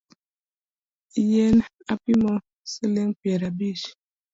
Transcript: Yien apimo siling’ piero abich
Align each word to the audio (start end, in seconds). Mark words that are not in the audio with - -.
Yien 1.31 1.57
apimo 1.93 2.33
siling’ 2.71 3.11
piero 3.19 3.45
abich 3.51 3.83